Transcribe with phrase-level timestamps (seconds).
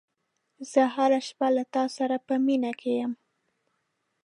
[0.71, 3.13] زه هره شېبه له تا سره په مینه کې یم.